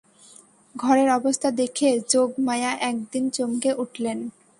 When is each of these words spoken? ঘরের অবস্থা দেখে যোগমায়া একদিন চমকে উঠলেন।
ঘরের 0.75 1.09
অবস্থা 1.09 1.49
দেখে 1.51 1.89
যোগমায়া 2.09 2.71
একদিন 2.89 3.23
চমকে 3.29 3.71
উঠলেন। 3.73 4.17